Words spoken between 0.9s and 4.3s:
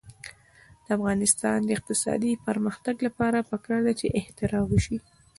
افغانستان د اقتصادي پرمختګ لپاره پکار ده چې